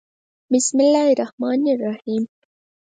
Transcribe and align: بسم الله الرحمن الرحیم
بسم 0.53 0.77
الله 0.79 1.11
الرحمن 1.13 1.63
الرحیم 1.75 2.27